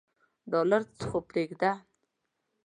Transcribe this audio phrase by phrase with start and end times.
[0.51, 1.71] ډالر خو پریږده.